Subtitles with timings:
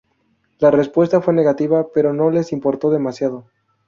[0.57, 3.45] La respuesta fue negativa, pero no les importó demasiado.